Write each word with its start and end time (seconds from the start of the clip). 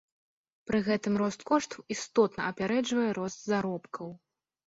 Пры 0.69 0.79
гэтым 0.87 1.13
рост 1.21 1.41
коштаў 1.49 1.83
істотна 1.95 2.41
апярэджвае 2.53 3.05
рост 3.21 3.39
заробкаў. 3.51 4.07